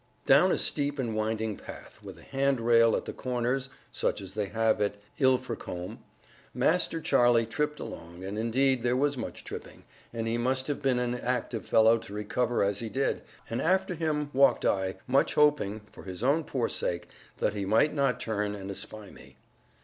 [0.25, 4.33] Down a steep and winding path, with a hand rail at the corners (such as
[4.33, 5.99] they have at Ilfracombe),
[6.55, 10.97] Master Charlie tripped along and indeed there was much tripping, and he must have been
[10.97, 15.81] an active fellow to recover as he did and after him walked I, much hoping
[15.91, 17.07] (for his own poor sake)
[17.37, 19.37] that he might not turn and espy me.